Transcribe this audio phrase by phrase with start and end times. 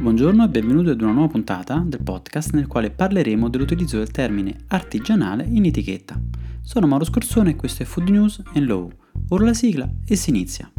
[0.00, 4.56] Buongiorno e benvenuti ad una nuova puntata del podcast nel quale parleremo dell'utilizzo del termine
[4.68, 6.18] artigianale in etichetta.
[6.62, 8.90] Sono Mauro Scorsone e questo è Food News and Law.
[9.28, 10.72] Ora la sigla e si inizia.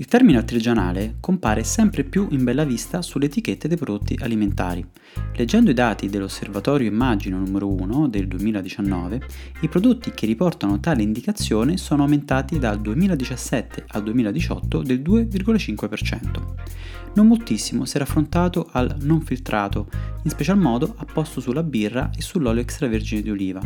[0.00, 4.82] Il termine artigianale compare sempre più in bella vista sulle etichette dei prodotti alimentari.
[5.34, 9.20] Leggendo i dati dell'Osservatorio Immagino numero 1 del 2019,
[9.60, 16.44] i prodotti che riportano tale indicazione sono aumentati dal 2017 al 2018 del 2,5%.
[17.12, 19.86] Non moltissimo si era affrontato al non filtrato,
[20.22, 23.60] in special modo a posto sulla birra e sull'olio extravergine di oliva,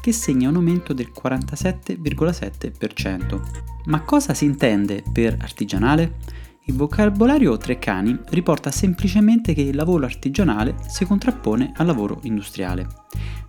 [0.00, 3.40] che segna un aumento del 47,7%.
[3.86, 5.79] Ma cosa si intende per artigianale?
[6.64, 12.86] Il vocabolario Treccani riporta semplicemente che il lavoro artigianale si contrappone al lavoro industriale.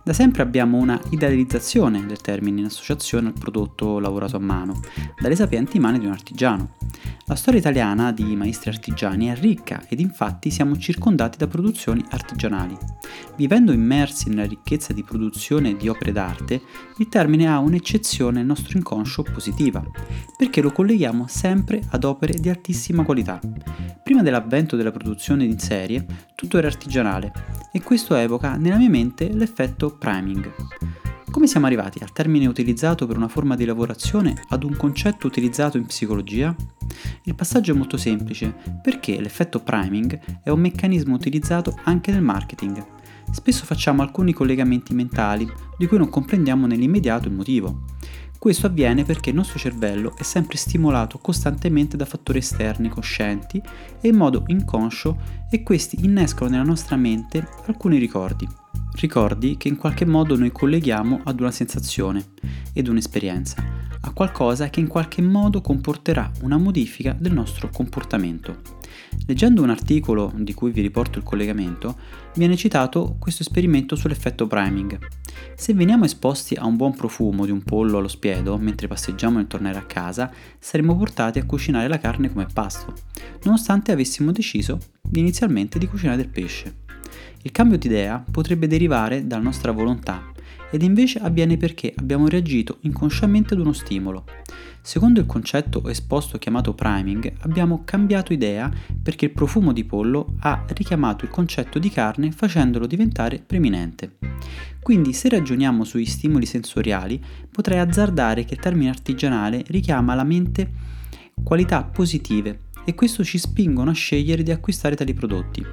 [0.04, 4.80] Da sempre abbiamo una idealizzazione del termine in associazione al prodotto lavorato a mano,
[5.20, 6.74] dalle sapienti mani di un artigiano.
[7.26, 12.76] La storia italiana di maestri artigiani è ricca ed infatti siamo circondati da produzioni artigianali.
[13.36, 16.60] Vivendo immersi nella ricchezza di produzione di opere d'arte,
[16.98, 19.82] il termine ha un'eccezione nel nostro inconscio positiva,
[20.36, 23.40] perché lo colleghiamo sempre ad opere di altissima qualità.
[24.02, 27.32] Prima dell'avvento della produzione in serie, tutto era artigianale
[27.72, 29.51] e questo evoca nella mia mente l'effetto
[29.98, 30.52] priming.
[31.30, 35.78] Come siamo arrivati al termine utilizzato per una forma di lavorazione ad un concetto utilizzato
[35.78, 36.54] in psicologia?
[37.24, 42.84] Il passaggio è molto semplice perché l'effetto priming è un meccanismo utilizzato anche nel marketing.
[43.30, 47.84] Spesso facciamo alcuni collegamenti mentali di cui non comprendiamo nell'immediato il motivo.
[48.38, 53.62] Questo avviene perché il nostro cervello è sempre stimolato costantemente da fattori esterni coscienti
[54.00, 55.16] e in modo inconscio
[55.48, 58.60] e questi innescano nella nostra mente alcuni ricordi.
[58.94, 62.24] Ricordi che in qualche modo noi colleghiamo ad una sensazione
[62.72, 63.64] ed un'esperienza,
[64.00, 68.80] a qualcosa che in qualche modo comporterà una modifica del nostro comportamento.
[69.26, 71.96] Leggendo un articolo di cui vi riporto il collegamento,
[72.34, 74.98] viene citato questo esperimento sull'effetto priming.
[75.54, 79.46] Se veniamo esposti a un buon profumo di un pollo allo spiedo mentre passeggiamo nel
[79.46, 82.94] tornare a casa, saremo portati a cucinare la carne come pasto,
[83.44, 84.78] nonostante avessimo deciso
[85.12, 86.81] inizialmente di cucinare del pesce.
[87.42, 90.30] Il cambio di idea potrebbe derivare dalla nostra volontà
[90.70, 94.24] ed invece avviene perché abbiamo reagito inconsciamente ad uno stimolo.
[94.80, 98.70] Secondo il concetto esposto chiamato priming, abbiamo cambiato idea
[99.02, 104.16] perché il profumo di pollo ha richiamato il concetto di carne facendolo diventare preminente.
[104.80, 110.70] Quindi se ragioniamo sui stimoli sensoriali, potrei azzardare che il termine artigianale richiama alla mente
[111.44, 115.64] qualità positive e questo ci spingono a scegliere di acquistare tali prodotti.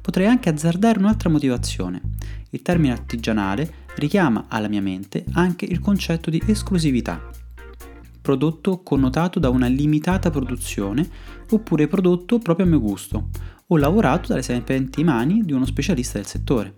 [0.00, 2.00] Potrei anche azzardare un'altra motivazione.
[2.50, 7.20] Il termine artigianale richiama alla mia mente anche il concetto di esclusività.
[8.20, 11.08] Prodotto connotato da una limitata produzione
[11.50, 13.30] oppure prodotto proprio a mio gusto
[13.68, 16.76] o lavorato dalle sapienti mani di uno specialista del settore.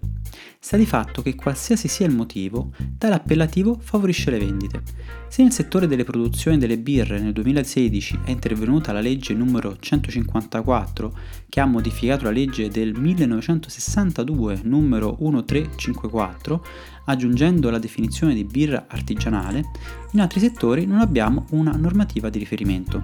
[0.59, 4.83] Sta di fatto che qualsiasi sia il motivo, tale appellativo favorisce le vendite.
[5.29, 11.19] Se nel settore delle produzioni delle birre nel 2016 è intervenuta la legge numero 154
[11.49, 16.67] che ha modificato la legge del 1962 numero 1354,
[17.09, 19.71] aggiungendo la definizione di birra artigianale,
[20.13, 23.03] in altri settori non abbiamo una normativa di riferimento.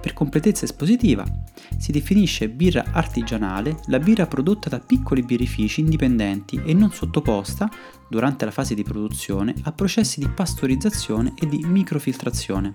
[0.00, 1.24] Per completezza espositiva,
[1.78, 7.70] si definisce birra artigianale la birra prodotta da piccoli birrifici indipendenti e non sottoposta,
[8.08, 12.74] durante la fase di produzione, a processi di pastorizzazione e di microfiltrazione.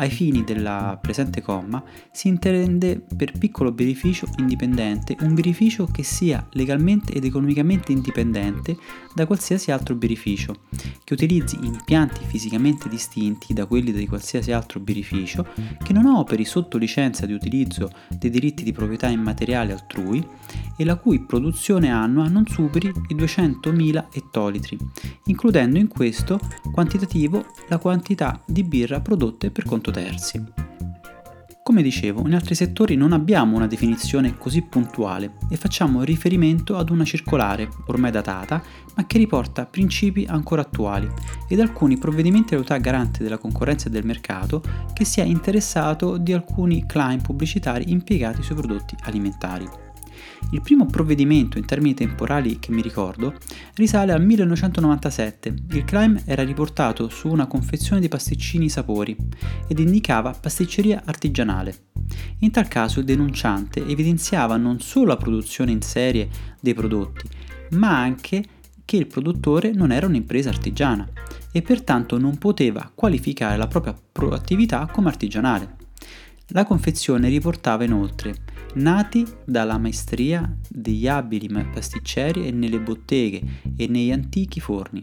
[0.00, 1.82] Ai fini della presente comma
[2.12, 8.76] si intende per piccolo birrificio indipendente un birrificio che sia legalmente ed economicamente indipendente
[9.12, 10.60] da qualsiasi altro birrificio,
[11.02, 15.46] che utilizzi impianti fisicamente distinti da quelli di qualsiasi altro birrificio,
[15.82, 20.24] che non operi sotto licenza di utilizzo dei diritti di proprietà immateriale altrui
[20.78, 24.78] e la cui produzione annua non superi i 200.000 ettolitri,
[25.24, 26.38] includendo in questo
[26.72, 30.42] quantitativo la quantità di birra prodotte per conto terzi.
[31.68, 36.88] Come dicevo, in altri settori non abbiamo una definizione così puntuale e facciamo riferimento ad
[36.88, 38.62] una circolare, ormai datata,
[38.96, 41.06] ma che riporta principi ancora attuali
[41.46, 44.62] ed alcuni provvedimenti dell'autorità garante della concorrenza e del mercato
[44.94, 49.87] che si è interessato di alcuni claim pubblicitari impiegati sui prodotti alimentari.
[50.50, 53.34] Il primo provvedimento in termini temporali che mi ricordo
[53.74, 55.54] risale al 1997.
[55.72, 59.16] Il crime era riportato su una confezione di pasticcini sapori
[59.66, 61.88] ed indicava pasticceria artigianale.
[62.38, 66.28] In tal caso il denunciante evidenziava non solo la produzione in serie
[66.60, 67.28] dei prodotti,
[67.70, 68.44] ma anche
[68.84, 71.06] che il produttore non era un'impresa artigiana,
[71.52, 73.94] e pertanto non poteva qualificare la propria
[74.32, 75.76] attività come artigianale.
[76.48, 78.34] La confezione riportava inoltre
[78.74, 83.42] nati dalla maestria degli abili pasticceri e nelle botteghe
[83.76, 85.02] e negli antichi forni.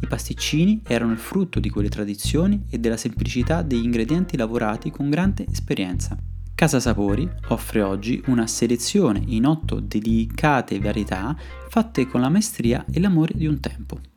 [0.00, 5.10] I pasticcini erano il frutto di quelle tradizioni e della semplicità degli ingredienti lavorati con
[5.10, 6.16] grande esperienza.
[6.54, 11.36] Casa Sapori offre oggi una selezione in otto delicate varietà
[11.68, 14.11] fatte con la maestria e l'amore di un tempo.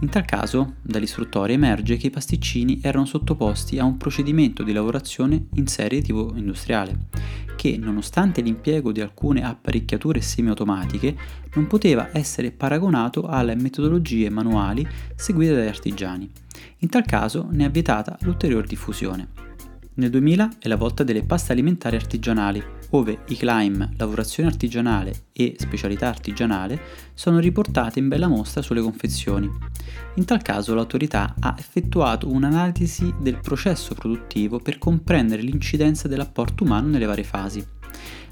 [0.00, 5.46] In tal caso, dall'istruttore emerge che i pasticcini erano sottoposti a un procedimento di lavorazione
[5.54, 7.08] in serie tipo industriale,
[7.56, 11.16] che, nonostante l'impiego di alcune apparecchiature semiautomatiche,
[11.54, 14.86] non poteva essere paragonato alle metodologie manuali
[15.16, 16.30] seguite dagli artigiani.
[16.78, 19.47] In tal caso ne è vietata l'ulteriore diffusione.
[19.98, 25.56] Nel 2000 è la volta delle paste alimentari artigianali, ove i climb lavorazione artigianale e
[25.58, 26.80] specialità artigianale
[27.14, 29.50] sono riportate in bella mostra sulle confezioni.
[30.14, 36.86] In tal caso l'autorità ha effettuato un'analisi del processo produttivo per comprendere l'incidenza dell'apporto umano
[36.86, 37.66] nelle varie fasi.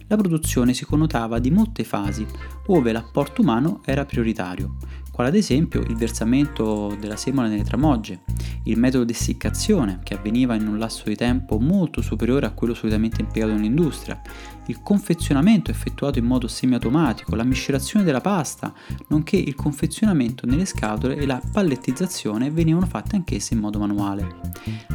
[0.07, 2.25] La produzione si connotava di molte fasi,
[2.67, 4.77] ove l'apporto umano era prioritario,
[5.17, 8.25] quale ad esempio il versamento della semola nelle tramogge,
[8.65, 12.75] il metodo di essiccazione che avveniva in un lasso di tempo molto superiore a quello
[12.75, 14.21] solitamente impiegato nell'industria,
[14.67, 18.75] il confezionamento effettuato in modo semiautomatico, la miscelazione della pasta,
[19.09, 24.41] nonché il confezionamento nelle scatole e la pallettizzazione venivano fatte anch'esse in modo manuale.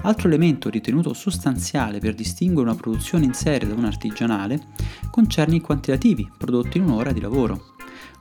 [0.03, 4.67] Altro elemento ritenuto sostanziale per distinguere una produzione in serie da una artigianale
[5.09, 7.70] concerne i quantitativi prodotti in un'ora di lavoro.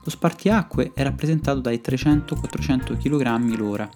[0.02, 3.88] Lo spartiacque è rappresentato dai 300-400 kg l'ora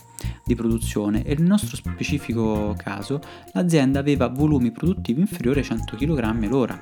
[0.44, 3.20] di produzione e nel nostro specifico caso
[3.52, 6.78] l'azienda aveva volumi produttivi inferiori ai 100 kg l'ora.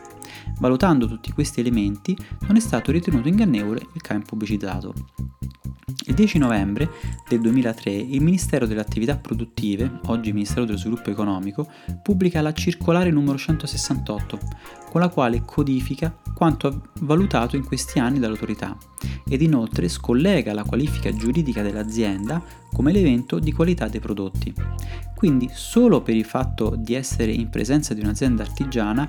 [0.58, 2.16] Valutando tutti questi elementi
[2.46, 4.94] non è stato ritenuto ingannevole il CAIM pubblicizzato.
[6.06, 6.90] Il 10 novembre
[7.28, 11.70] del 2003 il Ministero delle Attività Produttive, oggi Ministero dello Sviluppo Economico,
[12.02, 14.38] pubblica la circolare numero 168,
[14.92, 18.76] con la quale codifica quanto valutato in questi anni dall'autorità
[19.26, 24.52] ed inoltre scollega la qualifica giuridica dell'azienda come elemento di qualità dei prodotti.
[25.14, 29.08] Quindi solo per il fatto di essere in presenza di un'azienda artigiana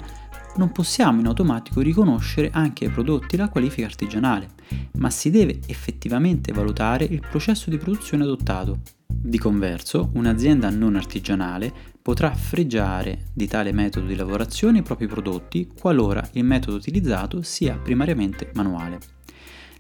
[0.56, 4.52] non possiamo in automatico riconoscere anche ai prodotti la qualifica artigianale,
[5.00, 8.80] ma si deve effettivamente valutare il processo di produzione adottato.
[9.08, 11.72] Di converso, un'azienda non artigianale
[12.02, 17.78] potrà fregiare di tale metodo di lavorazione i propri prodotti qualora il metodo utilizzato sia
[17.78, 19.00] primariamente manuale.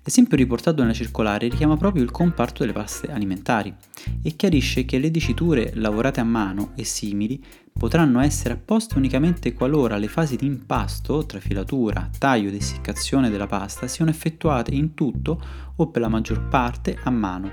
[0.05, 3.73] L'esempio riportato nella circolare richiama proprio il comparto delle paste alimentari
[4.21, 7.41] e chiarisce che le diciture lavorate a mano e simili
[7.71, 13.87] potranno essere apposte unicamente qualora le fasi di impasto, trafilatura, taglio ed essiccazione della pasta
[13.87, 15.41] siano effettuate in tutto
[15.77, 17.51] o per la maggior parte a mano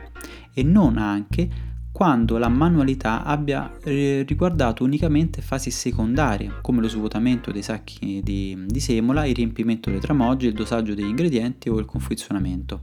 [0.52, 7.50] e non anche quando la manualità abbia eh, riguardato unicamente fasi secondarie, come lo svuotamento
[7.50, 11.84] dei sacchi di, di semola, il riempimento delle tramogge, il dosaggio degli ingredienti o il
[11.84, 12.82] confezionamento.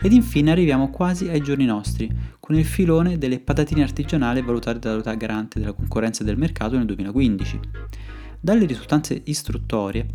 [0.00, 2.08] Ed infine arriviamo quasi ai giorni nostri,
[2.38, 7.60] con il filone delle patatine artigianali valutate dall'autorità garante della concorrenza del mercato nel 2015.
[8.38, 10.06] Dalle risultanze istruttorie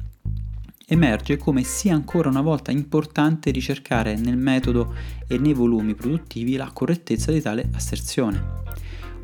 [0.92, 4.94] emerge come sia ancora una volta importante ricercare nel metodo
[5.26, 8.60] e nei volumi produttivi la correttezza di tale asserzione.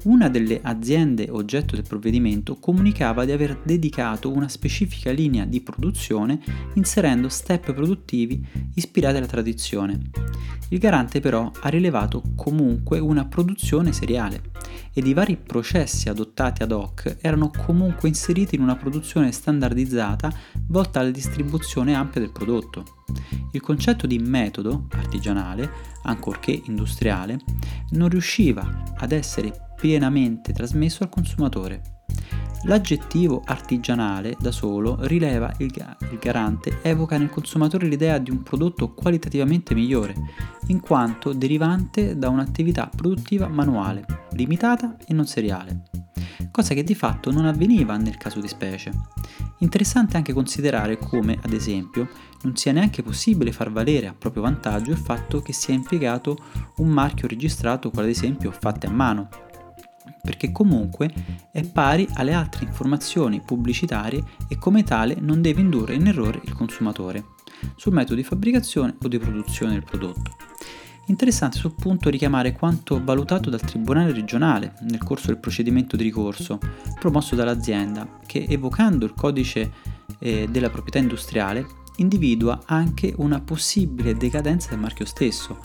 [0.08, 6.40] Una delle aziende oggetto del provvedimento comunicava di aver dedicato una specifica linea di produzione
[6.76, 8.42] inserendo step produttivi
[8.76, 10.00] ispirati alla tradizione.
[10.70, 14.44] Il garante però ha rilevato comunque una produzione seriale
[14.94, 20.34] ed i vari processi adottati ad hoc erano comunque inseriti in una produzione standardizzata
[20.68, 23.04] volta alla distribuzione ampia del prodotto.
[23.52, 25.70] Il concetto di metodo artigianale,
[26.04, 27.40] ancorché industriale,
[27.92, 31.82] non riusciva ad essere pienamente trasmesso al consumatore.
[32.64, 35.72] L'aggettivo artigianale da solo rileva il,
[36.20, 40.16] garante, evoca nel consumatore l'idea di un prodotto qualitativamente migliore,
[40.68, 45.84] in quanto derivante da un'attività produttiva manuale, limitata e non seriale,
[46.52, 48.92] cosa che di fatto non avveniva nel caso di specie.
[49.60, 52.10] Interessante anche considerare come, ad esempio,
[52.44, 56.38] non sia neanche possibile far valere a proprio vantaggio il fatto che sia impiegato
[56.78, 59.30] un marchio registrato, quale ad esempio fatte a mano,
[60.28, 61.10] perché comunque
[61.54, 66.54] è pari alle altre informazioni pubblicitarie e come tale non deve indurre in errore il
[66.54, 67.24] consumatore
[67.78, 70.36] sul metodo di fabbricazione o di produzione del prodotto.
[71.06, 76.60] Interessante sul punto richiamare quanto valutato dal Tribunale regionale nel corso del procedimento di ricorso
[77.00, 79.72] promosso dall'azienda che evocando il codice
[80.20, 85.58] eh, della proprietà industriale individua anche una possibile decadenza del marchio stesso,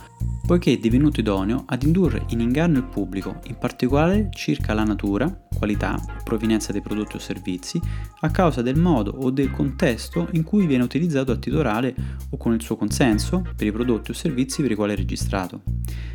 [0.46, 5.46] poiché è divenuto idoneo ad indurre in inganno il pubblico, in particolare circa la natura,
[5.56, 7.80] qualità, provenienza dei prodotti o servizi,
[8.20, 11.94] a causa del modo o del contesto in cui viene utilizzato a titolare
[12.30, 15.62] o con il suo consenso per i prodotti o servizi per i quali è registrato.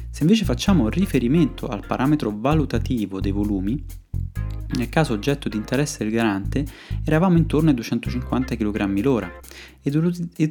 [0.09, 3.83] Se invece facciamo riferimento al parametro valutativo dei volumi,
[4.75, 6.65] nel caso oggetto di interesse del garante
[7.03, 9.31] eravamo intorno ai 250 kg l'ora
[9.81, 9.95] ed,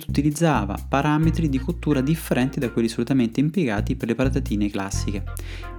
[0.08, 5.24] utilizzava parametri di cottura differenti da quelli solitamente impiegati per le patatine classiche,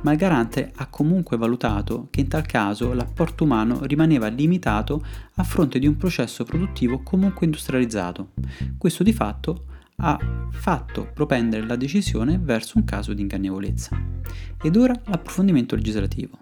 [0.02, 5.04] ma il garante ha comunque valutato che in tal caso l'apporto umano rimaneva limitato
[5.36, 8.34] a fronte di un processo produttivo comunque industrializzato.
[8.78, 9.66] Questo di fatto
[9.98, 14.00] ha fatto propendere la decisione verso un caso di ingannevolezza.
[14.62, 16.40] Ed ora l'approfondimento legislativo.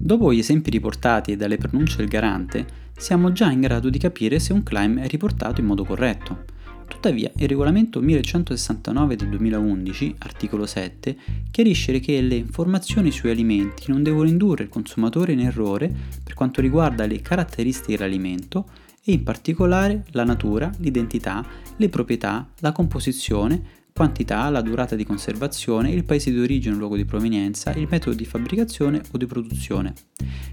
[0.00, 4.52] Dopo gli esempi riportati dalle pronunce del garante, siamo già in grado di capire se
[4.52, 6.44] un claim è riportato in modo corretto.
[6.86, 11.16] Tuttavia, il regolamento 1169 del 2011, articolo 7,
[11.50, 15.92] chiarisce che le informazioni sui alimenti non devono indurre il consumatore in errore
[16.24, 18.66] per quanto riguarda le caratteristiche dell'alimento
[19.04, 21.44] e in particolare la natura, l'identità,
[21.76, 26.94] le proprietà, la composizione, quantità, la durata di conservazione, il paese di origine o luogo
[26.94, 29.92] di provenienza, il metodo di fabbricazione o di produzione.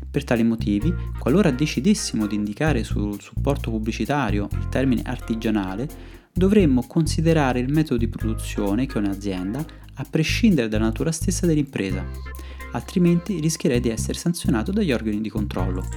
[0.10, 5.88] Per tali motivi, qualora decidessimo di indicare sul supporto pubblicitario il termine artigianale,
[6.34, 12.04] dovremmo considerare il metodo di produzione che è un'azienda, a prescindere dalla natura stessa dell'impresa,
[12.72, 15.88] altrimenti rischierei di essere sanzionato dagli organi di controllo.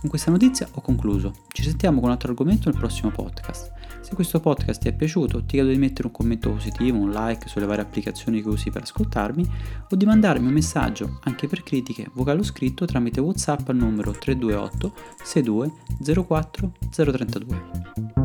[0.00, 1.44] Con questa notizia ho concluso.
[1.52, 3.78] Ci sentiamo con un altro argomento nel prossimo podcast.
[4.10, 7.46] Se questo podcast ti è piaciuto, ti chiedo di mettere un commento positivo, un like
[7.46, 9.48] sulle varie applicazioni che usi per ascoltarmi
[9.88, 14.10] o di mandarmi un messaggio anche per critiche vocale o scritto tramite WhatsApp al numero
[14.10, 18.19] 328 62 04 032.